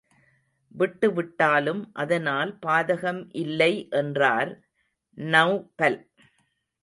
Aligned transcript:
விட்டு 0.75 1.07
விட்டாலும் 1.13 1.81
அதனால் 1.93 2.51
பாதகம் 2.65 3.21
இல்லை 3.33 3.71
என்றார் 3.91 4.51
நெளபல். 5.17 5.99